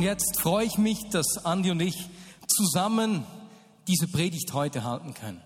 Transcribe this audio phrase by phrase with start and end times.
[0.00, 2.08] Und jetzt freue ich mich, dass Andi und ich
[2.46, 3.26] zusammen
[3.86, 5.42] diese Predigt heute halten können.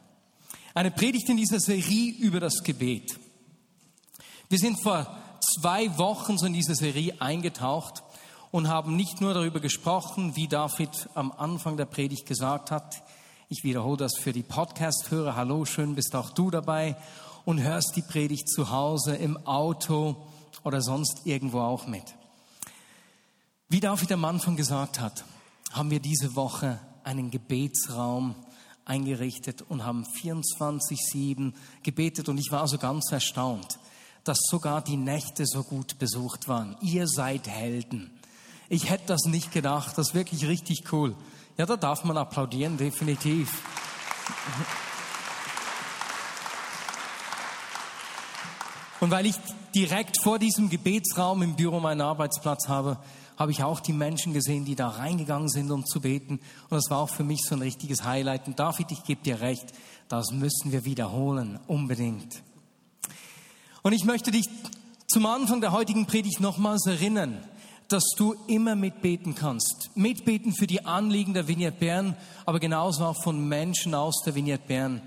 [0.74, 3.18] Eine Predigt in dieser Serie über das Gebet.
[4.48, 5.08] Wir sind vor
[5.40, 8.04] zwei Wochen so in diese Serie eingetaucht
[8.52, 13.02] und haben nicht nur darüber gesprochen, wie David am Anfang der Predigt gesagt hat.
[13.48, 15.34] Ich wiederhole das für die Podcast-Hörer.
[15.34, 16.96] Hallo, schön bist auch du dabei
[17.44, 20.14] und hörst die Predigt zu Hause, im Auto
[20.62, 22.04] oder sonst irgendwo auch mit.
[23.68, 25.24] Wie David am Anfang gesagt hat,
[25.72, 28.34] haben wir diese Woche einen Gebetsraum
[28.84, 33.78] eingerichtet und haben 24-7 gebetet und ich war so ganz erstaunt,
[34.22, 36.76] dass sogar die Nächte so gut besucht waren.
[36.82, 38.10] Ihr seid Helden.
[38.68, 41.16] Ich hätte das nicht gedacht, das ist wirklich richtig cool.
[41.56, 43.50] Ja, da darf man applaudieren, definitiv.
[49.00, 49.36] Und weil ich
[49.74, 52.98] direkt vor diesem Gebetsraum im Büro meinen Arbeitsplatz habe,
[53.36, 56.40] habe ich auch die Menschen gesehen, die da reingegangen sind, um zu beten.
[56.68, 58.46] Und das war auch für mich so ein richtiges Highlight.
[58.46, 59.66] Und David, ich gebe dir recht,
[60.08, 62.42] das müssen wir wiederholen, unbedingt.
[63.82, 64.48] Und ich möchte dich
[65.08, 67.42] zum Anfang der heutigen Predigt nochmals erinnern,
[67.88, 69.90] dass du immer mitbeten kannst.
[69.94, 74.66] Mitbeten für die Anliegen der Vignette Bern, aber genauso auch von Menschen aus der Vignette
[74.66, 75.02] Bern.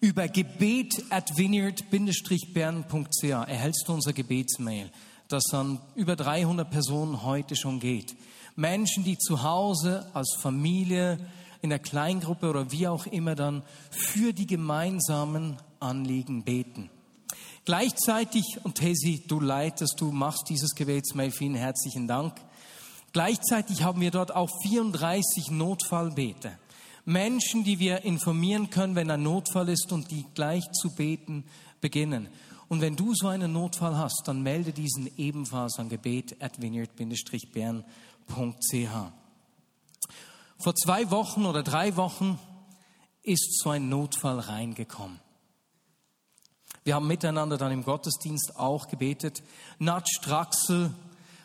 [0.00, 4.90] Über gebet at vineyard-bern.ch erhältst du unser Gebetsmail
[5.28, 8.14] das an über 300 Personen heute schon geht.
[8.54, 11.18] Menschen, die zu Hause als Familie,
[11.62, 16.90] in der Kleingruppe oder wie auch immer dann für die gemeinsamen Anliegen beten.
[17.64, 22.34] Gleichzeitig, und Tesi, du leitest, du machst dieses Gebetsmail, vielen herzlichen Dank.
[23.12, 26.52] Gleichzeitig haben wir dort auch 34 Notfallbete.
[27.04, 31.44] Menschen, die wir informieren können, wenn ein Notfall ist und die gleich zu beten
[31.80, 32.28] beginnen.
[32.68, 37.84] Und wenn du so einen Notfall hast, dann melde diesen ebenfalls an gebet at vineyard-bern.ch.
[40.58, 42.40] Vor zwei Wochen oder drei Wochen
[43.22, 45.20] ist so ein Notfall reingekommen.
[46.82, 49.42] Wir haben miteinander dann im Gottesdienst auch gebetet.
[49.78, 50.94] Nat Straxel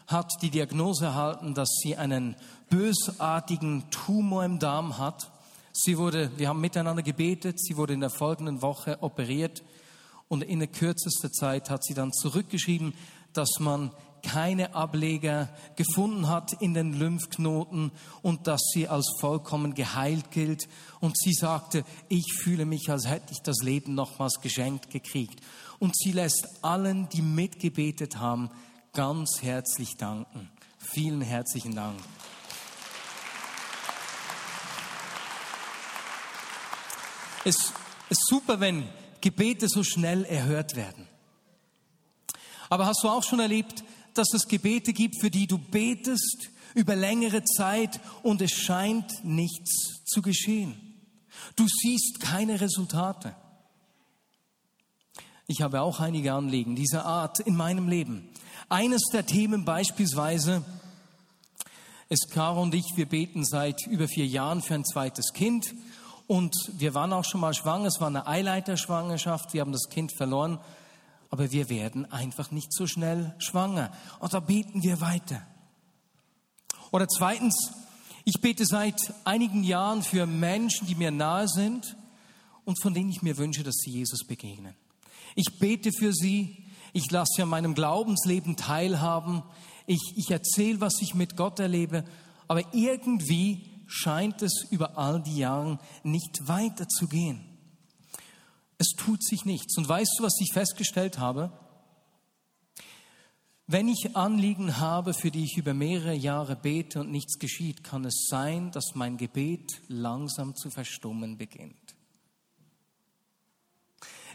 [0.08, 2.36] hat die Diagnose erhalten, dass sie einen
[2.70, 5.32] bösartigen Tumor im Darm hat.
[5.72, 9.64] Sie wurde, wir haben miteinander gebetet, sie wurde in der folgenden Woche operiert
[10.32, 12.94] und in der kürzesten Zeit hat sie dann zurückgeschrieben,
[13.34, 13.92] dass man
[14.24, 20.70] keine Ableger gefunden hat in den Lymphknoten und dass sie als vollkommen geheilt gilt.
[21.02, 25.42] Und sie sagte, ich fühle mich, als hätte ich das Leben nochmals geschenkt gekriegt.
[25.80, 28.52] Und sie lässt allen, die mitgebetet haben,
[28.94, 30.50] ganz herzlich danken.
[30.78, 32.00] Vielen herzlichen Dank.
[37.44, 37.74] Es
[38.08, 38.88] ist super, wenn
[39.22, 41.08] Gebete so schnell erhört werden.
[42.70, 43.84] Aber hast du auch schon erlebt,
[44.14, 50.04] dass es Gebete gibt, für die du betest über längere Zeit und es scheint nichts
[50.06, 50.76] zu geschehen?
[51.56, 53.36] Du siehst keine Resultate.
[55.48, 58.30] Ich habe auch einige Anliegen dieser Art in meinem Leben.
[58.70, 60.64] Eines der Themen beispielsweise
[62.08, 65.74] ist Caro und ich, wir beten seit über vier Jahren für ein zweites Kind.
[66.32, 70.14] Und wir waren auch schon mal schwanger, es war eine Eileiterschwangerschaft, wir haben das Kind
[70.16, 70.60] verloren,
[71.30, 73.92] aber wir werden einfach nicht so schnell schwanger.
[74.22, 75.46] Und da beten wir weiter.
[76.90, 77.74] Oder zweitens,
[78.24, 81.98] ich bete seit einigen Jahren für Menschen, die mir nahe sind
[82.64, 84.74] und von denen ich mir wünsche, dass sie Jesus begegnen.
[85.36, 86.64] Ich bete für sie,
[86.94, 89.44] ich lasse sie an meinem Glaubensleben teilhaben,
[89.86, 92.06] ich, ich erzähle, was ich mit Gott erlebe,
[92.48, 97.44] aber irgendwie scheint es über all die Jahre nicht weiterzugehen.
[98.78, 99.78] Es tut sich nichts.
[99.78, 101.52] Und weißt du, was ich festgestellt habe?
[103.68, 108.06] Wenn ich Anliegen habe, für die ich über mehrere Jahre bete und nichts geschieht, kann
[108.06, 111.96] es sein, dass mein Gebet langsam zu verstummen beginnt.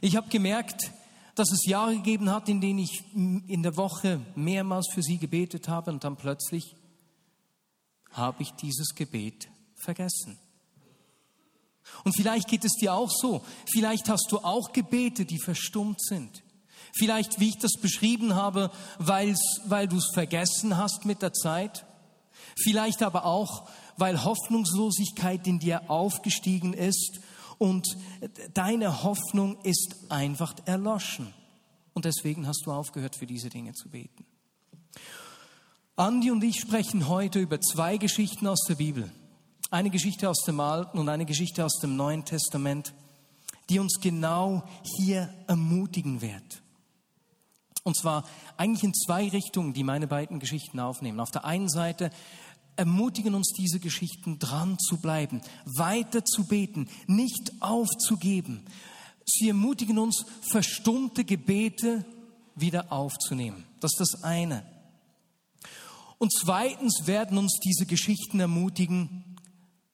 [0.00, 0.92] Ich habe gemerkt,
[1.34, 5.68] dass es Jahre gegeben hat, in denen ich in der Woche mehrmals für sie gebetet
[5.68, 6.76] habe und dann plötzlich
[8.16, 10.38] habe ich dieses Gebet vergessen.
[12.04, 13.44] Und vielleicht geht es dir auch so.
[13.72, 16.42] Vielleicht hast du auch Gebete, die verstummt sind.
[16.92, 19.34] Vielleicht, wie ich das beschrieben habe, weil
[19.88, 21.84] du es vergessen hast mit der Zeit.
[22.62, 27.20] Vielleicht aber auch, weil Hoffnungslosigkeit in dir aufgestiegen ist
[27.58, 27.86] und
[28.54, 31.34] deine Hoffnung ist einfach erloschen.
[31.92, 34.24] Und deswegen hast du aufgehört, für diese Dinge zu beten.
[35.98, 39.10] Andi und ich sprechen heute über zwei Geschichten aus der Bibel.
[39.70, 42.92] Eine Geschichte aus dem Alten und eine Geschichte aus dem Neuen Testament,
[43.70, 44.62] die uns genau
[44.98, 46.62] hier ermutigen wird.
[47.82, 48.24] Und zwar
[48.58, 51.18] eigentlich in zwei Richtungen, die meine beiden Geschichten aufnehmen.
[51.18, 52.10] Auf der einen Seite
[52.76, 58.66] ermutigen uns diese Geschichten dran zu bleiben, weiter zu beten, nicht aufzugeben.
[59.24, 62.04] Sie ermutigen uns, verstummte Gebete
[62.54, 63.64] wieder aufzunehmen.
[63.80, 64.75] Das ist das eine.
[66.18, 69.36] Und zweitens werden uns diese Geschichten ermutigen,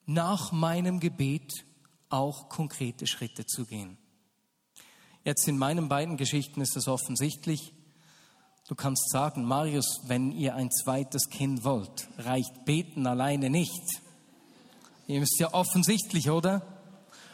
[0.05, 1.65] nach meinem Gebet
[2.09, 3.97] auch konkrete Schritte zu gehen.
[5.23, 7.73] Jetzt in meinen beiden Geschichten ist es offensichtlich.
[8.67, 14.01] Du kannst sagen, Marius, wenn ihr ein zweites Kind wollt, reicht beten alleine nicht.
[15.07, 16.61] Ihr ist ja offensichtlich, oder?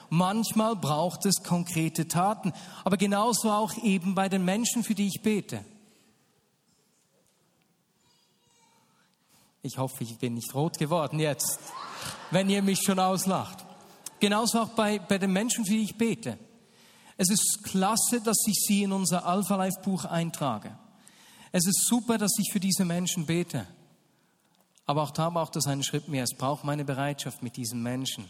[0.09, 2.51] Manchmal braucht es konkrete Taten,
[2.83, 5.63] aber genauso auch eben bei den Menschen, für die ich bete.
[9.61, 11.59] Ich hoffe, ich bin nicht rot geworden jetzt,
[12.31, 13.65] wenn ihr mich schon auslacht.
[14.19, 16.37] Genauso auch bei, bei den Menschen, für die ich bete.
[17.17, 20.77] Es ist klasse, dass ich sie in unser Alpha Life Buch eintrage.
[21.51, 23.67] Es ist super, dass ich für diese Menschen bete.
[24.85, 26.23] Aber auch da braucht es einen Schritt mehr.
[26.23, 28.29] Es braucht meine Bereitschaft mit diesen Menschen,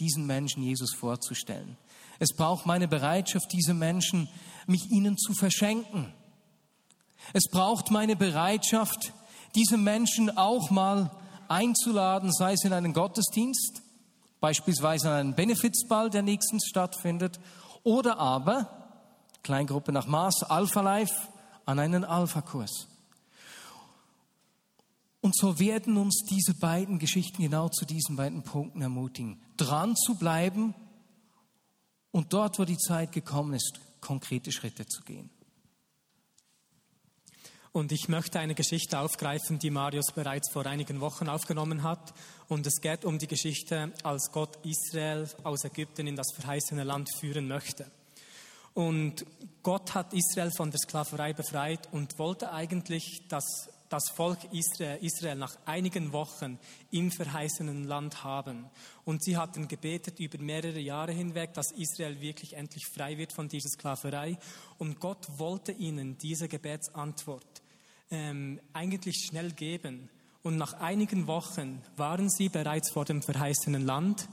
[0.00, 1.76] diesen Menschen Jesus vorzustellen.
[2.18, 4.28] Es braucht meine Bereitschaft, diese Menschen,
[4.66, 6.12] mich ihnen zu verschenken.
[7.32, 9.12] Es braucht meine Bereitschaft,
[9.54, 11.10] diese Menschen auch mal
[11.48, 13.82] einzuladen, sei es in einen Gottesdienst,
[14.40, 17.40] beispielsweise an einen Benefizball, der nächstens stattfindet,
[17.82, 18.70] oder aber,
[19.42, 21.14] Kleingruppe nach Maß, Alpha Life,
[21.64, 22.88] an einen Alpha-Kurs.
[25.20, 30.14] Und so werden uns diese beiden Geschichten genau zu diesen beiden Punkten ermutigen, dran zu
[30.14, 30.74] bleiben
[32.12, 35.30] und dort, wo die Zeit gekommen ist, konkrete Schritte zu gehen.
[37.72, 42.14] Und ich möchte eine Geschichte aufgreifen, die Marius bereits vor einigen Wochen aufgenommen hat.
[42.48, 47.08] Und es geht um die Geschichte, als Gott Israel aus Ägypten in das verheißene Land
[47.18, 47.86] führen möchte.
[48.74, 49.26] Und
[49.62, 55.36] Gott hat Israel von der Sklaverei befreit und wollte eigentlich, dass das Volk Israel, Israel
[55.36, 56.58] nach einigen Wochen
[56.90, 58.66] im verheißenen Land haben.
[59.04, 63.48] Und sie hatten gebetet über mehrere Jahre hinweg, dass Israel wirklich endlich frei wird von
[63.48, 64.38] dieser Sklaverei.
[64.78, 67.62] Und Gott wollte ihnen diese Gebetsantwort
[68.10, 70.10] ähm, eigentlich schnell geben.
[70.42, 74.28] Und nach einigen Wochen waren sie bereits vor dem verheißenen Land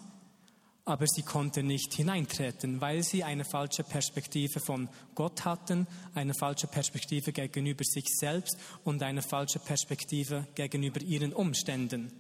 [0.86, 6.68] aber sie konnten nicht hineintreten, weil sie eine falsche Perspektive von Gott hatten, eine falsche
[6.68, 12.12] Perspektive gegenüber sich selbst und eine falsche Perspektive gegenüber ihren Umständen.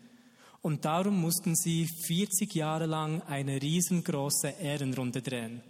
[0.64, 5.62] Und darum mussten sie 40 Jahre lang eine riesengroße Ehrenrunde drehen.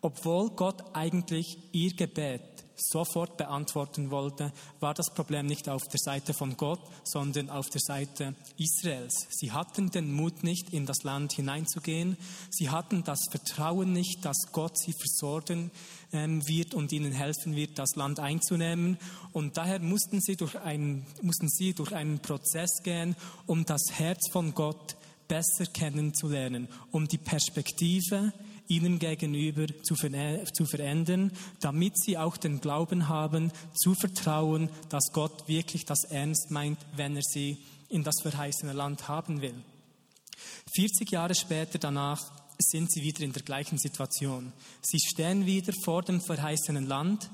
[0.00, 6.34] Obwohl Gott eigentlich ihr Gebet sofort beantworten wollte, war das Problem nicht auf der Seite
[6.34, 9.26] von Gott, sondern auf der Seite Israels.
[9.30, 12.16] Sie hatten den Mut nicht, in das Land hineinzugehen.
[12.50, 15.70] Sie hatten das Vertrauen nicht, dass Gott sie versorgen
[16.12, 18.98] ähm, wird und ihnen helfen wird, das Land einzunehmen.
[19.32, 24.30] Und daher mussten sie durch einen, mussten sie durch einen Prozess gehen, um das Herz
[24.30, 24.96] von Gott
[25.28, 28.32] besser kennenzulernen, um die Perspektive,
[28.68, 35.84] ihnen gegenüber zu, verändern, damit sie auch den Glauben haben, zu vertrauen, dass Gott wirklich
[35.84, 39.54] das ernst meint, wenn er sie in das verheißene Land haben will.
[40.74, 42.20] 40 Jahre später danach
[42.58, 44.52] sind sie wieder in der gleichen Situation.
[44.80, 47.30] Sie stehen wieder vor dem verheißenen Land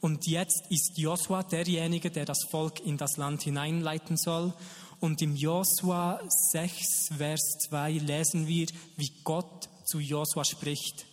[0.00, 4.52] und jetzt ist Josua derjenige, der das Volk in das Land hineinleiten soll.
[5.00, 6.20] Und im Josua
[6.52, 8.66] 6, Vers 2 lesen wir,
[8.96, 11.06] wie Gott zu Josua spricht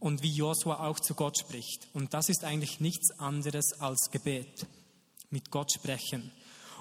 [0.00, 1.88] und wie Josua auch zu Gott spricht.
[1.94, 4.66] Und das ist eigentlich nichts anderes als Gebet,
[5.30, 6.30] mit Gott sprechen.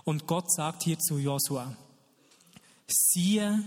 [0.03, 1.77] Und Gott sagt hier zu Josua,
[2.87, 3.63] siehe,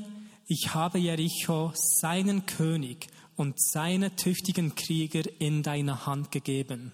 [0.47, 6.93] ich habe Jericho, seinen König und seine tüchtigen Krieger in deine Hand gegeben.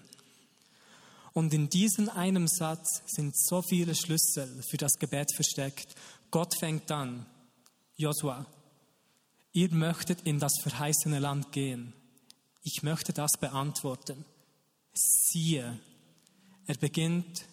[1.33, 5.95] Und in diesem einen Satz sind so viele Schlüssel für das Gebet versteckt.
[6.31, 7.25] Gott fängt an,
[7.95, 8.45] Josua,
[9.53, 11.93] ihr möchtet in das verheißene Land gehen.
[12.63, 14.25] Ich möchte das beantworten.
[14.93, 15.79] Siehe,
[16.65, 17.45] er beginnt,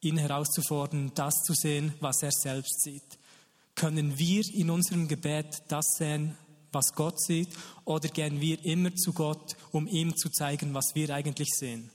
[0.00, 3.18] ihn herauszufordern, das zu sehen, was er selbst sieht.
[3.74, 6.36] Können wir in unserem Gebet das sehen,
[6.72, 7.48] was Gott sieht,
[7.84, 11.90] oder gehen wir immer zu Gott, um ihm zu zeigen, was wir eigentlich sehen?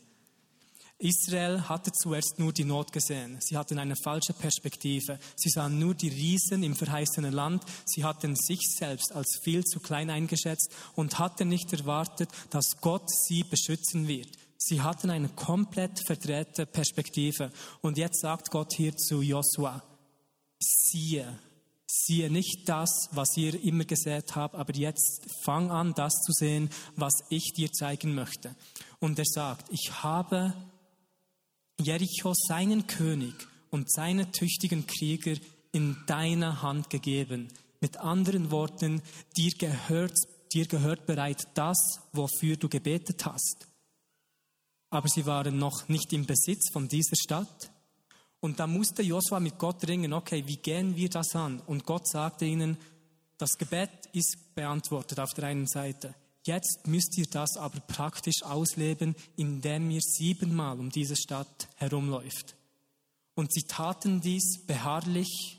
[0.99, 3.37] Israel hatte zuerst nur die Not gesehen.
[3.39, 5.17] Sie hatten eine falsche Perspektive.
[5.37, 7.63] Sie sahen nur die Riesen im verheißenen Land.
[7.85, 13.09] Sie hatten sich selbst als viel zu klein eingeschätzt und hatten nicht erwartet, dass Gott
[13.09, 14.27] sie beschützen wird.
[14.57, 17.49] Sie hatten eine komplett verdrehte Perspektive.
[17.79, 19.81] Und jetzt sagt Gott hier zu Josua,
[20.59, 21.39] siehe,
[21.87, 26.69] siehe nicht das, was ihr immer gesät habt, aber jetzt fang an, das zu sehen,
[26.97, 28.53] was ich dir zeigen möchte.
[28.99, 30.53] Und er sagt, ich habe
[31.79, 33.33] Jericho seinen König
[33.69, 35.35] und seine tüchtigen Krieger
[35.71, 37.47] in deine Hand gegeben.
[37.81, 39.01] Mit anderen Worten,
[39.37, 40.15] dir gehört,
[40.51, 43.67] dir gehört bereit das, wofür du gebetet hast.
[44.89, 47.71] Aber sie waren noch nicht im Besitz von dieser Stadt.
[48.41, 51.61] Und da musste Josua mit Gott ringen, okay, wie gehen wir das an?
[51.61, 52.77] Und Gott sagte ihnen,
[53.37, 56.15] das Gebet ist beantwortet auf der einen Seite.
[56.45, 62.55] Jetzt müsst ihr das aber praktisch ausleben, indem ihr siebenmal um diese Stadt herumläuft.
[63.35, 65.57] Und sie taten dies beharrlich.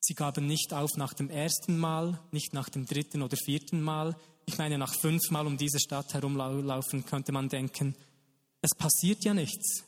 [0.00, 4.16] Sie gaben nicht auf nach dem ersten Mal, nicht nach dem dritten oder vierten Mal.
[4.46, 7.94] Ich meine, nach fünfmal um diese Stadt herumlaufen könnte man denken,
[8.62, 9.84] es passiert ja nichts.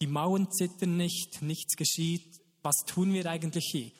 [0.00, 2.40] Die Mauern zittern nicht, nichts geschieht.
[2.62, 3.90] Was tun wir eigentlich hier?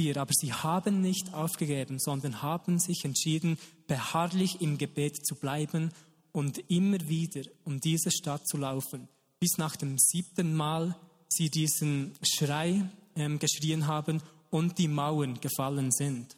[0.00, 0.16] Hier?
[0.16, 5.92] Aber sie haben nicht aufgegeben, sondern haben sich entschieden, beharrlich im Gebet zu bleiben
[6.32, 10.96] und immer wieder um diese Stadt zu laufen, bis nach dem siebten Mal
[11.28, 16.36] sie diesen Schrei ähm, geschrien haben und die Mauern gefallen sind.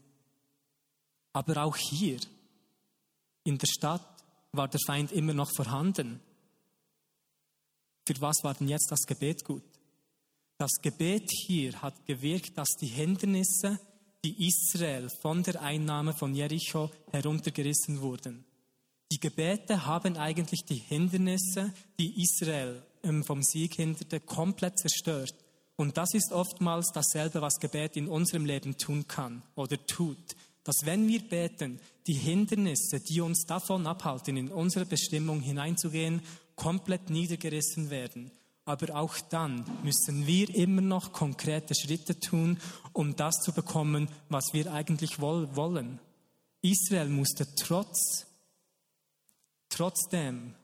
[1.33, 2.19] Aber auch hier
[3.45, 4.07] in der Stadt
[4.53, 6.21] war der Feind immer noch vorhanden.
[8.07, 9.63] Für was war denn jetzt das Gebet gut?
[10.63, 13.81] Das Gebet hier hat gewirkt, dass die Hindernisse
[14.25, 18.45] die Israel von der Einnahme von Jericho heruntergerissen wurden.
[19.11, 22.81] Die Gebete haben eigentlich die Hindernisse, die Israel
[23.25, 25.35] vom Sieg hinderte, komplett zerstört.
[25.75, 30.37] Und das ist oftmals dasselbe, was Gebet in unserem Leben tun kann oder tut.
[30.63, 36.23] Dass wenn wir beten, die Hindernisse, die uns davon abhalten, in unsere Bestimmung hineinzugehen,
[36.55, 38.31] komplett niedergerissen werden.
[38.65, 42.59] Aber auch dann müssen wir immer noch konkrete Schritte tun,
[42.93, 45.99] um das zu bekommen, was wir eigentlich wollen.
[46.61, 48.27] Israel musste trotz,
[49.69, 50.55] trotzdem,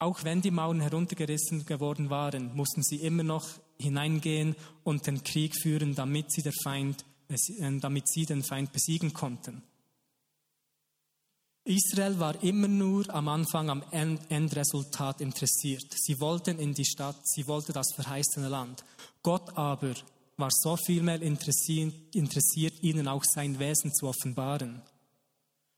[0.00, 5.54] auch wenn die Mauern heruntergerissen geworden waren, mussten sie immer noch hineingehen und den Krieg
[5.54, 9.62] führen, damit sie, Feind, äh, damit sie den Feind besiegen konnten.
[11.68, 15.84] Israel war immer nur am Anfang am Endresultat interessiert.
[15.94, 18.84] Sie wollten in die Stadt, sie wollten das verheißene Land.
[19.22, 19.92] Gott aber
[20.38, 24.80] war so viel mehr interessiert, ihnen auch sein Wesen zu offenbaren.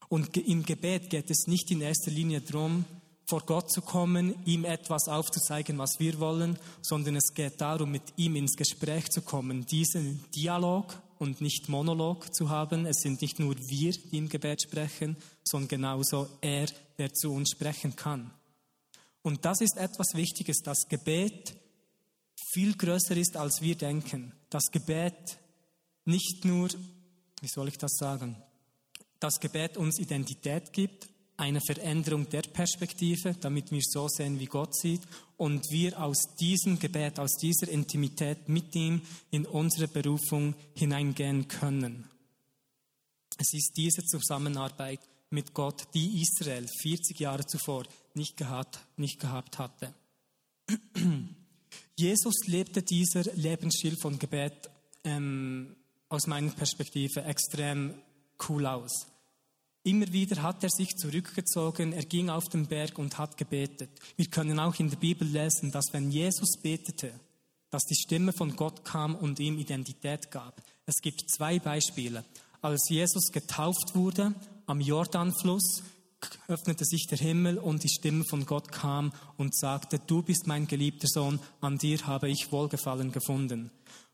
[0.09, 2.85] Und im Gebet geht es nicht in erster Linie darum,
[3.27, 8.03] vor Gott zu kommen, ihm etwas aufzuzeigen, was wir wollen, sondern es geht darum, mit
[8.17, 12.87] ihm ins Gespräch zu kommen, diesen Dialog und nicht Monolog zu haben.
[12.87, 17.51] Es sind nicht nur wir, die im Gebet sprechen, sondern genauso er, der zu uns
[17.51, 18.31] sprechen kann.
[19.23, 21.55] Und das ist etwas Wichtiges, dass Gebet
[22.53, 24.33] viel größer ist, als wir denken.
[24.49, 25.39] Das Gebet
[26.07, 26.71] nicht nur,
[27.43, 28.43] wie soll ich das sagen,
[29.21, 34.77] das Gebet uns Identität gibt, eine Veränderung der Perspektive, damit wir so sehen, wie Gott
[34.77, 35.01] sieht
[35.39, 42.09] und wir aus diesem Gebet, aus dieser Intimität mit ihm in unsere Berufung hineingehen können.
[43.39, 49.59] Es ist diese Zusammenarbeit mit Gott, die Israel 40 Jahre zuvor nicht gehabt, nicht gehabt
[49.59, 49.95] hatte.
[51.97, 54.69] Jesus lebte dieser Lebensstil von Gebet
[55.05, 55.75] ähm,
[56.11, 57.95] aus meiner Perspektive extrem
[58.49, 59.07] cool aus.
[59.83, 63.91] Immer wieder hat er sich zurückgezogen, er ging auf den Berg und hat gebetet.
[64.17, 67.13] Wir können auch in der Bibel lesen, dass wenn Jesus betete,
[67.71, 70.61] dass die Stimme von Gott kam und ihm Identität gab.
[70.85, 72.25] Es gibt zwei Beispiele.
[72.61, 74.35] Als Jesus getauft wurde
[74.67, 75.83] am Jordanfluss,
[76.49, 80.67] öffnete sich der Himmel und die Stimme von Gott kam und sagte, du bist mein
[80.67, 83.71] geliebter Sohn, an dir habe ich Wohlgefallen gefunden.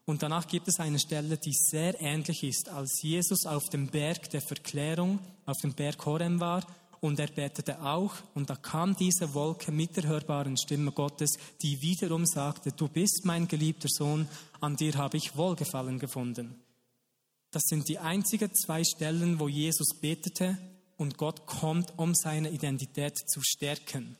[0.07, 4.31] Und danach gibt es eine Stelle, die sehr ähnlich ist, als Jesus auf dem Berg
[4.31, 6.65] der Verklärung, auf dem Berg Horem war
[7.01, 11.31] und er betete auch und da kam diese Wolke mit der hörbaren Stimme Gottes,
[11.63, 14.29] die wiederum sagte, du bist mein geliebter Sohn,
[14.61, 16.55] an dir habe ich Wohlgefallen gefunden.
[17.51, 20.59] Das sind die einzigen zwei Stellen, wo Jesus betete
[20.97, 24.17] und Gott kommt, um seine Identität zu stärken.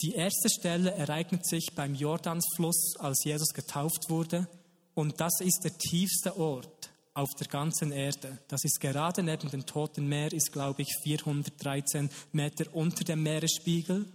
[0.00, 4.48] Die erste Stelle ereignet sich beim Jordansfluss, als Jesus getauft wurde.
[4.94, 8.38] Und das ist der tiefste Ort auf der ganzen Erde.
[8.48, 14.06] Das ist gerade neben dem Toten Meer, ist glaube ich 413 Meter unter dem Meeresspiegel.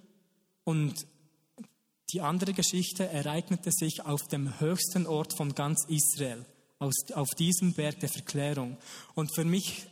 [0.63, 1.05] Und
[2.13, 6.45] Die andere Geschichte ereignete sich auf dem höchsten Ort von ganz Israel,
[6.79, 8.77] auf diesem Berg der Verklärung.
[9.13, 9.87] Und für mich,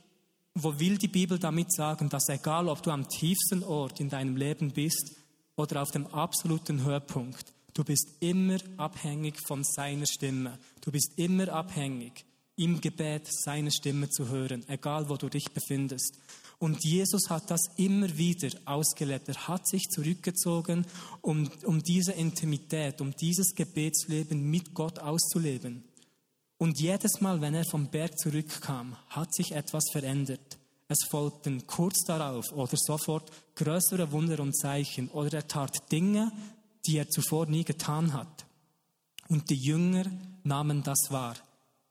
[0.53, 4.37] wo will die Bibel damit sagen, dass egal ob du am tiefsten Ort in deinem
[4.37, 5.11] Leben bist
[5.57, 10.57] oder auf dem absoluten Höhepunkt, du bist immer abhängig von seiner Stimme.
[10.85, 12.25] Du bist immer abhängig,
[12.57, 16.19] im Gebet seine Stimme zu hören, egal wo du dich befindest.
[16.59, 19.27] Und Jesus hat das immer wieder ausgelebt.
[19.27, 20.85] Er hat sich zurückgezogen,
[21.21, 25.83] um, um diese Intimität, um dieses Gebetsleben mit Gott auszuleben.
[26.57, 30.59] Und jedes Mal, wenn er vom Berg zurückkam, hat sich etwas verändert.
[30.87, 36.31] Es folgten kurz darauf oder sofort größere Wunder und Zeichen oder er tat Dinge,
[36.85, 38.45] die er zuvor nie getan hat.
[39.27, 40.05] Und die Jünger
[40.45, 41.35] nahmen das wahr.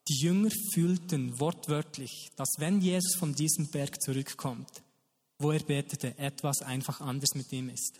[0.09, 4.83] Die Jünger fühlten wortwörtlich, dass wenn Jesus von diesem Berg zurückkommt,
[5.39, 7.99] wo er betete, etwas einfach anders mit ihm ist.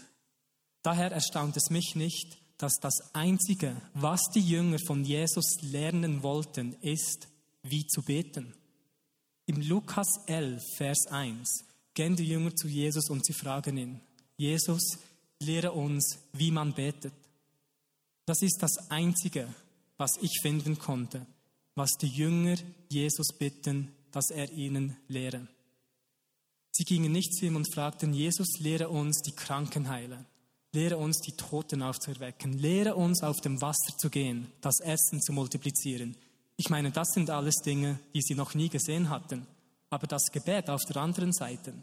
[0.83, 6.75] Daher erstaunt es mich nicht, dass das Einzige, was die Jünger von Jesus lernen wollten,
[6.83, 7.27] ist,
[7.63, 8.55] wie zu beten.
[9.47, 14.01] Im Lukas 11, Vers 1 gehen die Jünger zu Jesus und sie fragen ihn,
[14.37, 14.99] Jesus,
[15.41, 17.15] lehre uns, wie man betet.
[18.27, 19.49] Das ist das Einzige,
[19.97, 21.27] was ich finden konnte
[21.75, 22.57] was die Jünger
[22.89, 25.47] Jesus bitten, dass er ihnen lehre.
[26.71, 30.27] Sie gingen nicht zu ihm und fragten, Jesus, lehre uns die Kranken heilen,
[30.73, 35.33] lehre uns die Toten aufzuerwecken, lehre uns auf dem Wasser zu gehen, das Essen zu
[35.33, 36.17] multiplizieren.
[36.57, 39.47] Ich meine, das sind alles Dinge, die sie noch nie gesehen hatten.
[39.91, 41.75] Aber das Gebet auf der anderen Seite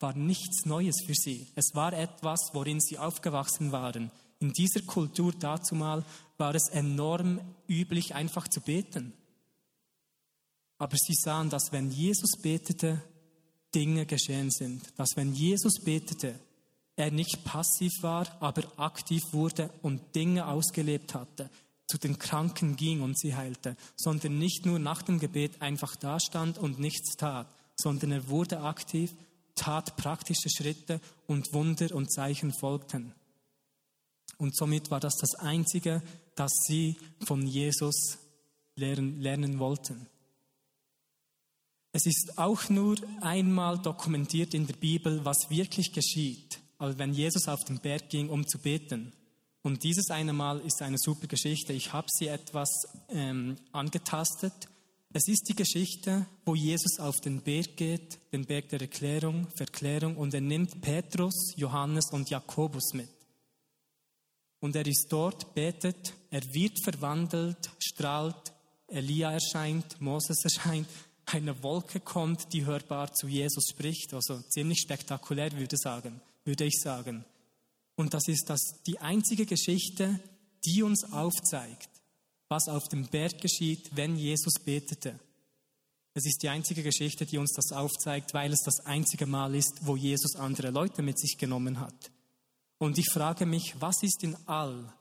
[0.00, 1.46] war nichts Neues für sie.
[1.54, 4.10] Es war etwas, worin sie aufgewachsen waren.
[4.40, 6.04] In dieser Kultur dazumal
[6.36, 9.12] war es enorm üblich, einfach zu beten.
[10.78, 13.02] Aber sie sahen, dass wenn Jesus betete,
[13.74, 14.82] Dinge geschehen sind.
[14.96, 16.38] Dass wenn Jesus betete,
[16.96, 21.50] er nicht passiv war, aber aktiv wurde und Dinge ausgelebt hatte,
[21.86, 26.56] zu den Kranken ging und sie heilte, sondern nicht nur nach dem Gebet einfach dastand
[26.56, 29.12] und nichts tat, sondern er wurde aktiv,
[29.54, 33.12] tat praktische Schritte und Wunder und Zeichen folgten.
[34.38, 36.02] Und somit war das das Einzige,
[36.34, 38.18] das sie von Jesus
[38.76, 40.06] lernen, lernen wollten.
[41.92, 47.46] Es ist auch nur einmal dokumentiert in der Bibel, was wirklich geschieht, also wenn Jesus
[47.46, 49.12] auf den Berg ging, um zu beten.
[49.62, 51.72] Und dieses eine Mal ist eine super Geschichte.
[51.72, 52.68] Ich habe sie etwas
[53.08, 54.52] ähm, angetastet.
[55.12, 60.16] Es ist die Geschichte, wo Jesus auf den Berg geht, den Berg der Erklärung, Verklärung,
[60.16, 63.13] und er nimmt Petrus, Johannes und Jakobus mit.
[64.64, 68.54] Und er ist dort, betet, er wird verwandelt, strahlt,
[68.88, 70.88] Elia erscheint, Moses erscheint,
[71.26, 74.14] eine Wolke kommt, die hörbar zu Jesus spricht.
[74.14, 77.26] Also ziemlich spektakulär, würde, sagen, würde ich sagen.
[77.94, 80.18] Und das ist das, die einzige Geschichte,
[80.64, 81.90] die uns aufzeigt,
[82.48, 85.20] was auf dem Berg geschieht, wenn Jesus betete.
[86.14, 89.80] Es ist die einzige Geschichte, die uns das aufzeigt, weil es das einzige Mal ist,
[89.82, 92.13] wo Jesus andere Leute mit sich genommen hat.
[92.78, 94.92] Und ich frage mich, was ist in all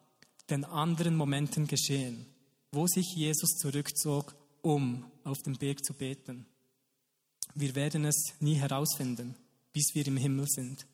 [0.50, 2.26] den anderen Momenten geschehen,
[2.72, 6.46] wo sich Jesus zurückzog um auf dem Berg zu beten.
[7.54, 9.36] Wir werden es nie herausfinden,
[9.72, 10.88] bis wir im Himmel sind.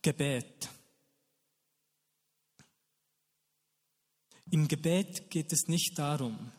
[0.00, 0.68] Gebet.
[4.50, 6.50] Im Gebet geht es nicht darum,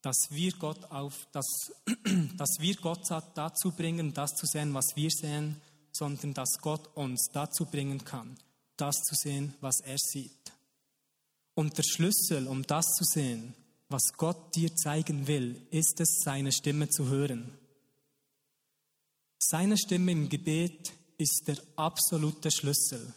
[0.00, 1.46] dass wir Gott auf, dass,
[2.36, 5.60] dass wir Gott dazu bringen, das zu sehen, was wir sehen,
[5.92, 8.36] sondern dass Gott uns dazu bringen kann,
[8.76, 10.52] das zu sehen, was er sieht.
[11.54, 13.54] Und der Schlüssel, um das zu sehen,
[13.88, 17.58] was Gott dir zeigen will, ist es, seine Stimme zu hören.
[19.38, 23.12] Seine Stimme im Gebet ist der absolute Schlüssel.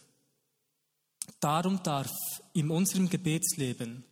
[1.40, 2.12] Darum darf
[2.52, 4.04] in unserem Gebetsleben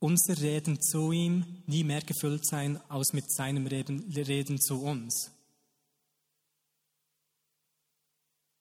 [0.00, 5.30] unser Reden zu ihm nie mehr gefüllt sein als mit seinem Reden, Reden zu uns.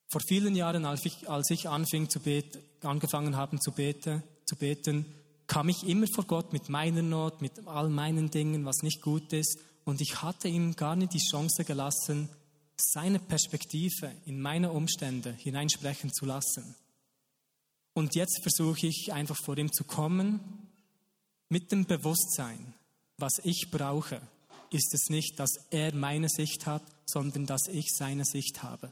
[0.09, 4.55] Vor vielen Jahren, als ich, als ich anfing zu beten, angefangen habe zu beten, zu
[4.55, 5.05] beten,
[5.47, 9.33] kam ich immer vor Gott mit meiner Not, mit all meinen Dingen, was nicht gut
[9.33, 9.57] ist.
[9.85, 12.29] Und ich hatte ihm gar nicht die Chance gelassen,
[12.77, 16.75] seine Perspektive in meine Umstände hineinsprechen zu lassen.
[17.93, 20.39] Und jetzt versuche ich einfach vor ihm zu kommen
[21.49, 22.73] mit dem Bewusstsein,
[23.17, 24.21] was ich brauche,
[24.69, 28.91] ist es nicht, dass er meine Sicht hat, sondern dass ich seine Sicht habe.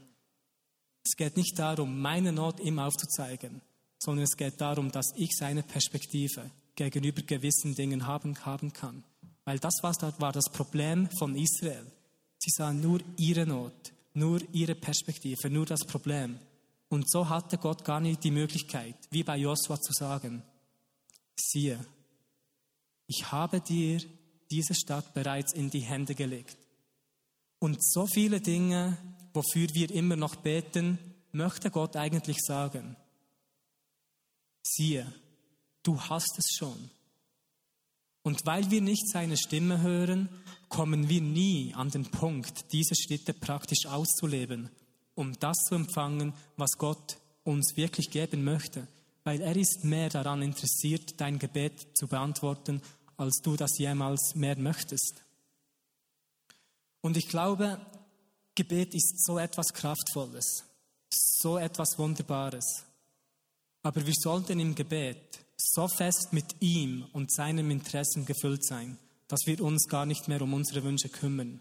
[1.06, 3.62] Es geht nicht darum, meine Not ihm aufzuzeigen,
[4.00, 9.04] sondern es geht darum, dass ich seine Perspektive gegenüber gewissen Dingen haben, haben kann.
[9.46, 11.86] Weil das was dort war das Problem von Israel.
[12.40, 16.40] Sie sahen nur ihre Not, nur ihre Perspektive, nur das Problem.
[16.90, 20.42] Und so hatte Gott gar nicht die Möglichkeit, wie bei Josua zu sagen,
[21.36, 21.80] siehe,
[23.08, 24.02] ich habe dir
[24.50, 26.58] diese Stadt bereits in die Hände gelegt.
[27.60, 28.98] Und so viele Dinge,
[29.36, 30.98] wofür wir immer noch beten,
[31.32, 32.96] möchte Gott eigentlich sagen,
[34.64, 35.12] siehe,
[35.84, 36.90] du hast es schon.
[38.24, 40.30] Und weil wir nicht seine Stimme hören,
[40.70, 44.70] kommen wir nie an den Punkt, diese Schritte praktisch auszuleben,
[45.14, 48.88] um das zu empfangen, was Gott uns wirklich geben möchte.
[49.24, 52.82] Weil er ist mehr daran interessiert, dein Gebet zu beantworten,
[53.18, 55.24] als du das jemals mehr möchtest.
[57.02, 57.80] Und ich glaube,
[58.56, 60.64] Gebet ist so etwas Kraftvolles,
[61.10, 62.86] so etwas Wunderbares.
[63.84, 69.42] Aber wir sollten im Gebet so fest mit ihm und seinem Interessen gefüllt sein, dass
[69.46, 71.60] wir uns gar nicht mehr um unsere Wünsche kümmern.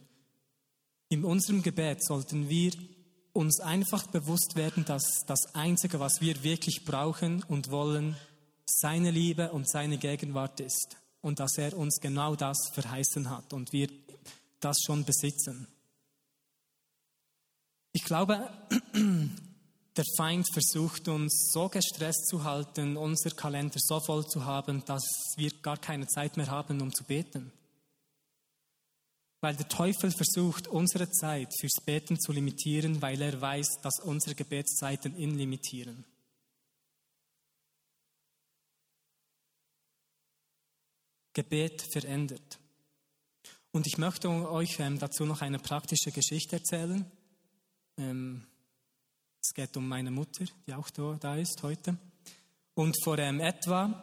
[1.08, 2.72] In unserem Gebet sollten wir
[3.32, 8.16] uns einfach bewusst werden, dass das Einzige, was wir wirklich brauchen und wollen,
[8.66, 13.72] seine Liebe und seine Gegenwart ist und dass er uns genau das verheißen hat und
[13.72, 13.88] wir
[14.60, 15.66] das schon besitzen.
[17.96, 18.50] Ich glaube,
[19.96, 25.04] der Feind versucht uns so gestresst zu halten, unser Kalender so voll zu haben, dass
[25.36, 27.52] wir gar keine Zeit mehr haben, um zu beten.
[29.40, 34.34] Weil der Teufel versucht, unsere Zeit fürs Beten zu limitieren, weil er weiß, dass unsere
[34.34, 36.04] Gebetszeiten ihn limitieren.
[41.32, 42.58] Gebet verändert.
[43.70, 47.08] Und ich möchte euch ähm, dazu noch eine praktische Geschichte erzählen.
[47.96, 48.46] Ähm,
[49.40, 51.96] es geht um meine Mutter, die auch da, da ist heute.
[52.74, 54.02] Und vor ähm, etwa,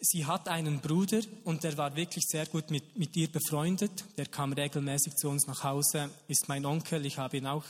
[0.00, 4.04] sie hat einen Bruder und der war wirklich sehr gut mit, mit ihr befreundet.
[4.16, 7.64] Der kam regelmäßig zu uns nach Hause, ist mein Onkel, ich habe ihn auch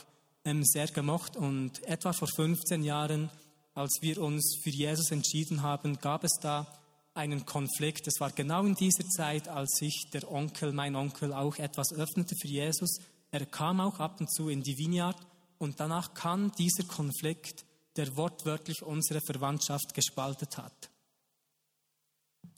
[0.45, 1.35] ähm, sehr gemocht.
[1.35, 3.29] Und etwa vor 15 Jahren,
[3.73, 6.67] als wir uns für Jesus entschieden haben, gab es da
[7.13, 8.07] einen Konflikt.
[8.07, 12.35] Es war genau in dieser Zeit, als sich der Onkel, mein Onkel, auch etwas öffnete
[12.35, 12.99] für Jesus.
[13.31, 15.17] Er kam auch ab und zu in die Vineyard
[15.57, 17.65] und danach kam dieser Konflikt,
[17.95, 20.89] der wortwörtlich unsere Verwandtschaft gespaltet hat.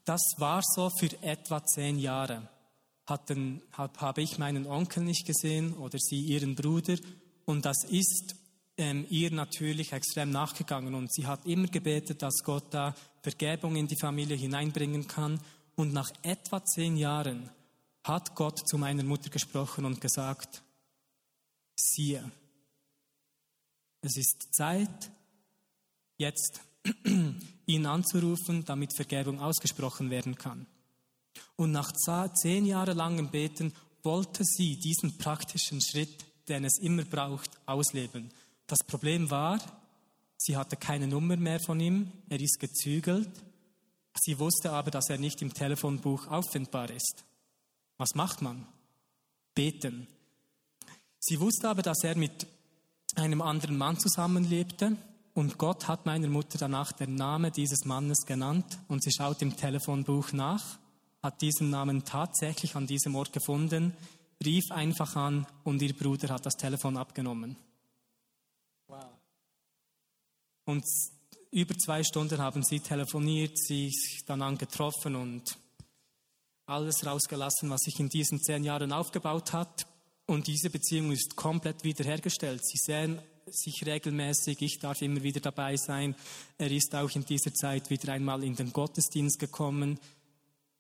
[0.06, 2.48] Das war so für etwa zehn Jahre.
[3.06, 6.96] Hatten, hab, habe ich meinen Onkel nicht gesehen oder sie ihren Bruder
[7.46, 8.36] und das ist
[8.78, 13.88] ähm, ihr natürlich extrem nachgegangen und sie hat immer gebetet, dass Gott da Vergebung in
[13.88, 15.40] die Familie hineinbringen kann
[15.76, 17.50] und nach etwa zehn Jahren
[18.04, 20.64] hat Gott zu meiner Mutter gesprochen und gesagt,
[21.76, 22.32] siehe,
[24.02, 25.12] es ist Zeit,
[26.18, 26.62] jetzt
[27.66, 30.66] ihn anzurufen, damit Vergebung ausgesprochen werden kann.
[31.56, 37.52] Und nach zehn Jahre langem Beten wollte sie diesen praktischen Schritt, den es immer braucht,
[37.68, 38.30] ausleben.
[38.66, 39.60] Das Problem war,
[40.38, 43.30] sie hatte keine Nummer mehr von ihm, er ist gezügelt.
[44.20, 47.24] Sie wusste aber, dass er nicht im Telefonbuch auffindbar ist.
[48.02, 48.66] Was macht man?
[49.54, 50.08] Beten.
[51.20, 52.48] Sie wusste aber, dass er mit
[53.14, 54.98] einem anderen Mann zusammenlebte.
[55.36, 59.56] Und Gott hat meiner Mutter danach den Namen dieses Mannes genannt und sie schaut im
[59.56, 60.80] Telefonbuch nach,
[61.22, 63.96] hat diesen Namen tatsächlich an diesem Ort gefunden,
[64.44, 67.56] rief einfach an und ihr Bruder hat das Telefon abgenommen.
[68.88, 69.12] Wow.
[70.66, 70.86] Und
[71.52, 75.56] über zwei Stunden haben sie telefoniert, sich dann angetroffen und
[76.72, 79.86] alles rausgelassen, was sich in diesen zehn Jahren aufgebaut hat.
[80.26, 82.66] Und diese Beziehung ist komplett wiederhergestellt.
[82.66, 86.16] Sie sehen sich regelmäßig, ich darf immer wieder dabei sein.
[86.58, 90.00] Er ist auch in dieser Zeit wieder einmal in den Gottesdienst gekommen.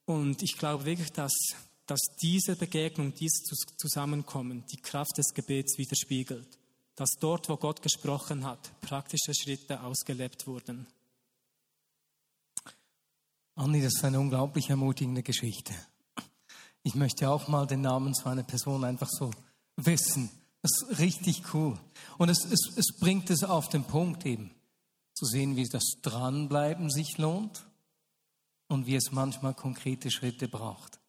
[0.05, 1.33] Und ich glaube wirklich, dass,
[1.85, 3.41] dass diese Begegnung, dieses
[3.77, 6.47] Zusammenkommen die Kraft des Gebets widerspiegelt.
[6.95, 10.87] Dass dort, wo Gott gesprochen hat, praktische Schritte ausgelebt wurden.
[13.55, 15.73] Andi, das ist eine unglaublich ermutigende Geschichte.
[16.83, 19.31] Ich möchte auch mal den Namen zu einer Person einfach so
[19.75, 20.31] wissen.
[20.61, 21.77] Das ist richtig cool.
[22.17, 24.51] Und es, es, es bringt es auf den Punkt eben,
[25.13, 27.65] zu sehen, wie das Dranbleiben sich lohnt
[28.67, 30.99] und wie es manchmal konkrete Schritte braucht.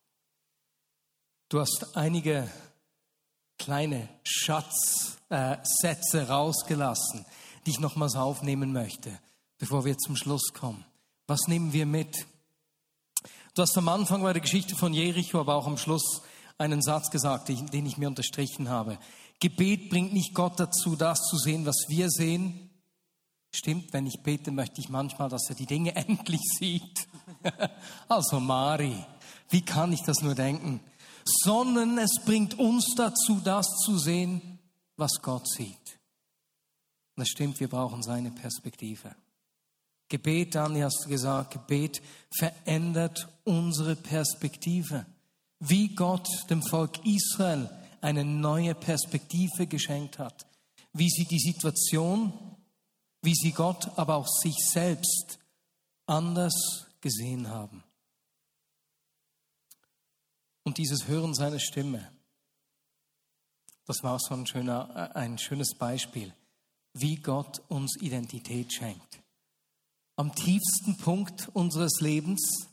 [1.49, 2.51] Du hast einige
[3.59, 7.25] kleine Schatzsätze äh, rausgelassen,
[7.65, 9.19] die ich nochmals aufnehmen möchte,
[9.59, 10.85] bevor wir zum Schluss kommen.
[11.27, 12.27] Was nehmen wir mit?
[13.55, 16.23] Du hast am Anfang bei der Geschichte von Jericho, aber auch am Schluss
[16.57, 18.99] einen Satz gesagt, den ich mir unterstrichen habe.
[19.41, 22.71] Gebet bringt nicht Gott dazu, das zu sehen, was wir sehen.
[23.55, 27.07] Stimmt, wenn ich bete, möchte ich manchmal, dass er die Dinge endlich sieht.
[28.09, 28.97] also Mari,
[29.51, 30.81] wie kann ich das nur denken?
[31.27, 34.61] Sondern es bringt uns dazu, das zu sehen,
[34.97, 35.99] was Gott sieht.
[37.17, 39.15] Und das stimmt, wir brauchen seine Perspektive.
[40.09, 42.01] Gebet, Dani, hast du gesagt, Gebet
[42.39, 45.07] verändert unsere Perspektive.
[45.59, 50.47] Wie Gott dem Volk Israel eine neue Perspektive geschenkt hat.
[50.93, 52.33] Wie sie die Situation,
[53.23, 55.39] wie sie Gott, aber auch sich selbst
[56.07, 57.83] anders gesehen haben.
[60.65, 62.13] Und dieses Hören seiner Stimme,
[63.87, 66.35] das war so ein, schöner, ein schönes Beispiel,
[66.95, 69.21] wie Gott uns Identität schenkt.
[70.17, 72.69] Am tiefsten Punkt unseres Lebens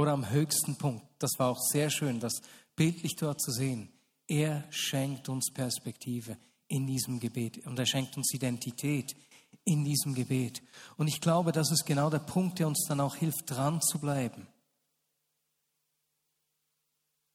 [0.00, 1.04] oder am höchsten Punkt.
[1.18, 2.40] Das war auch sehr schön, das
[2.74, 3.92] bildlich dort zu sehen.
[4.26, 9.14] Er schenkt uns Perspektive in diesem Gebet und er schenkt uns Identität
[9.64, 10.62] in diesem Gebet.
[10.96, 13.98] Und ich glaube, das ist genau der Punkt, der uns dann auch hilft, dran zu
[13.98, 14.46] bleiben.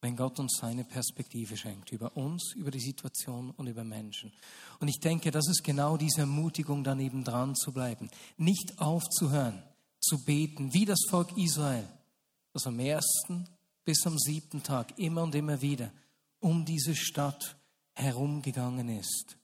[0.00, 4.32] Wenn Gott uns seine Perspektive schenkt über uns, über die Situation und über Menschen.
[4.80, 8.10] Und ich denke, das ist genau diese Ermutigung, daneben dran zu bleiben.
[8.36, 9.62] Nicht aufzuhören,
[10.00, 11.88] zu beten, wie das Volk Israel,
[12.56, 13.46] das am ersten
[13.84, 15.92] bis am siebten Tag immer und immer wieder
[16.40, 17.56] um diese Stadt
[17.94, 19.36] herumgegangen ist.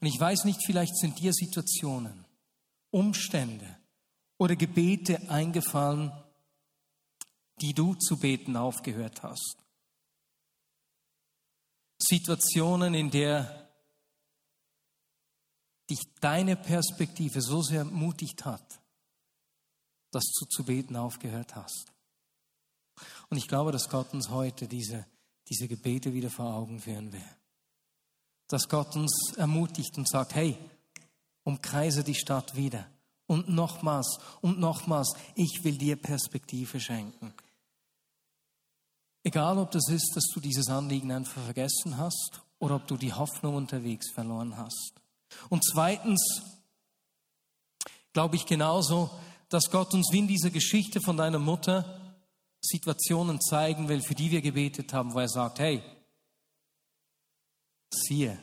[0.00, 2.24] Und ich weiß nicht, vielleicht sind dir Situationen,
[2.90, 3.76] Umstände
[4.38, 6.12] oder Gebete eingefallen,
[7.60, 9.56] die du zu beten aufgehört hast.
[11.98, 13.68] Situationen, in der
[15.90, 18.79] dich deine Perspektive so sehr ermutigt hat,
[20.10, 21.92] dass du zu beten aufgehört hast.
[23.28, 25.06] Und ich glaube, dass Gott uns heute diese,
[25.48, 27.24] diese Gebete wieder vor Augen führen will.
[28.48, 30.58] Dass Gott uns ermutigt und sagt, hey,
[31.44, 32.86] umkreise die Stadt wieder.
[33.26, 37.32] Und nochmals und nochmals, ich will dir Perspektive schenken.
[39.22, 43.12] Egal, ob das ist, dass du dieses Anliegen einfach vergessen hast oder ob du die
[43.12, 44.94] Hoffnung unterwegs verloren hast.
[45.48, 46.42] Und zweitens
[48.12, 49.10] glaube ich genauso,
[49.50, 52.16] dass Gott uns wie in dieser Geschichte von deiner Mutter
[52.62, 55.82] Situationen zeigen will, für die wir gebetet haben, wo er sagt, hey,
[57.92, 58.38] siehe,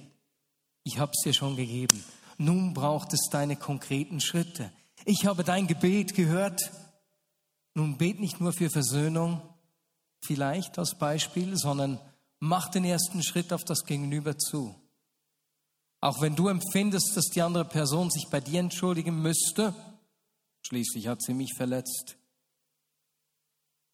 [0.83, 2.03] ich habe es dir schon gegeben.
[2.37, 4.71] Nun braucht es deine konkreten Schritte.
[5.05, 6.71] Ich habe dein Gebet gehört.
[7.73, 9.41] Nun bet nicht nur für Versöhnung,
[10.25, 11.99] vielleicht als Beispiel, sondern
[12.39, 14.75] mach den ersten Schritt auf das Gegenüber zu.
[16.01, 19.73] Auch wenn du empfindest, dass die andere Person sich bei dir entschuldigen müsste,
[20.67, 22.17] schließlich hat sie mich verletzt,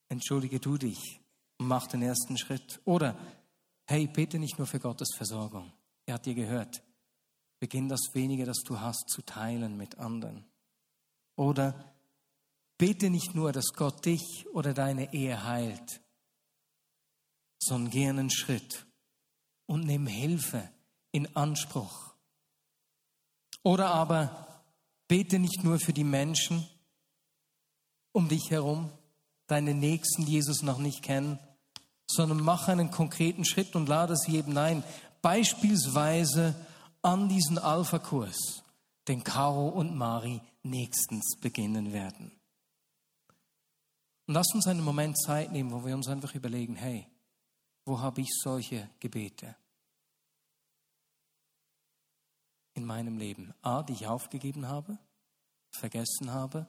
[0.09, 1.21] entschuldige du dich
[1.57, 2.81] und mach den ersten Schritt.
[2.85, 3.17] Oder,
[3.85, 5.71] hey, bete nicht nur für Gottes Versorgung.
[6.05, 6.83] Er hat dir gehört.
[7.59, 10.45] Beginn das wenige, das du hast, zu teilen mit anderen.
[11.35, 11.93] Oder
[12.77, 16.01] bete nicht nur, dass Gott dich oder deine Ehe heilt,
[17.59, 18.85] sondern geh einen Schritt
[19.67, 20.69] und nimm Hilfe
[21.11, 22.13] in Anspruch.
[23.63, 24.52] Oder aber
[25.13, 26.67] bete nicht nur für die Menschen
[28.13, 28.89] um dich herum,
[29.45, 31.37] deine Nächsten, die Jesus noch nicht kennen,
[32.07, 34.83] sondern mach einen konkreten Schritt und lade sie eben ein.
[35.21, 36.55] Beispielsweise
[37.03, 38.63] an diesen Alpha-Kurs,
[39.07, 42.31] den Caro und Mari nächstens beginnen werden.
[44.25, 47.05] Und lass uns einen Moment Zeit nehmen, wo wir uns einfach überlegen, hey,
[47.85, 49.55] wo habe ich solche Gebete
[52.73, 53.53] in meinem Leben?
[53.61, 54.97] A, die ich aufgegeben habe,
[55.71, 56.67] vergessen habe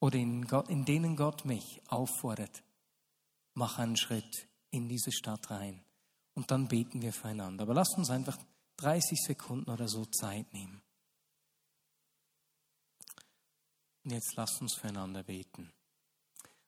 [0.00, 2.62] oder in, Gott, in denen Gott mich auffordert,
[3.54, 5.82] mach einen Schritt in diese Stadt rein.
[6.34, 7.62] Und dann beten wir füreinander.
[7.62, 8.38] Aber lasst uns einfach
[8.76, 10.82] 30 Sekunden oder so Zeit nehmen.
[14.04, 15.72] Und jetzt lasst uns füreinander beten.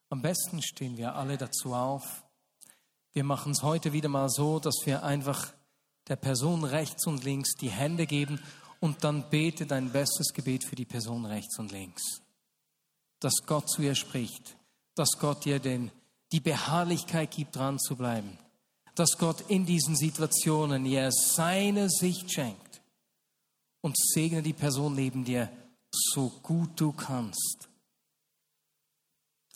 [0.09, 2.25] Am besten stehen wir alle dazu auf.
[3.13, 5.53] Wir machen es heute wieder mal so, dass wir einfach
[6.09, 8.41] der Person rechts und links die Hände geben
[8.79, 12.21] und dann bete dein bestes Gebet für die Person rechts und links.
[13.19, 14.57] Dass Gott zu ihr spricht,
[14.95, 15.91] dass Gott ihr den,
[16.31, 18.37] die Beharrlichkeit gibt, dran zu bleiben,
[18.95, 22.81] dass Gott in diesen Situationen ihr seine Sicht schenkt.
[23.81, 25.49] Und segne die Person neben dir
[25.89, 27.69] so gut du kannst.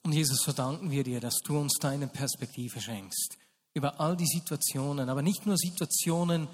[0.04, 3.38] Und Jesus, so danken wir dir, dass du uns deine Perspektive schenkst
[3.74, 6.48] über all die Situationen, aber nicht nur Situationen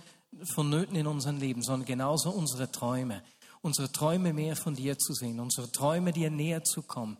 [0.53, 3.21] vonnöten in unserem Leben, sondern genauso unsere Träume
[3.61, 7.17] unsere Träume mehr von dir zu sehen, unsere Träume dir näher zu kommen,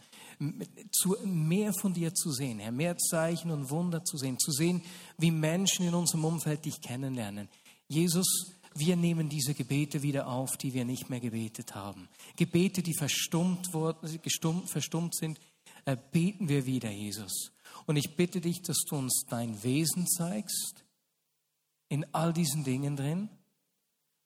[1.26, 4.82] mehr von dir zu sehen, Herr, mehr Zeichen und Wunder zu sehen, zu sehen,
[5.18, 7.50] wie Menschen in unserem Umfeld dich kennenlernen.
[7.88, 12.08] Jesus, wir nehmen diese Gebete wieder auf, die wir nicht mehr gebetet haben.
[12.38, 15.40] Gebete, die verstummt, wurden, gestummt, verstummt sind,
[15.86, 17.52] äh, beten wir wieder, Jesus.
[17.90, 20.86] Und ich bitte dich, dass du uns dein Wesen zeigst
[21.88, 23.30] in all diesen Dingen drin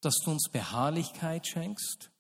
[0.03, 2.11] dass du uns Beharrlichkeit schenkst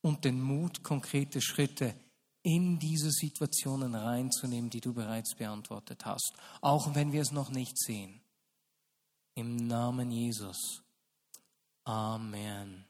[0.00, 1.94] und den Mut, konkrete Schritte
[2.42, 7.78] in diese Situationen reinzunehmen, die du bereits beantwortet hast, auch wenn wir es noch nicht
[7.78, 8.20] sehen.
[9.34, 10.82] Im Namen Jesus.
[11.84, 12.84] Amen.